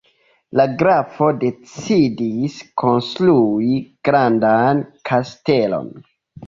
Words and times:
La 0.59 0.63
grafo 0.79 1.27
decidis 1.43 2.57
konstrui 2.85 3.79
grandan 4.11 4.85
kastelon. 5.13 5.99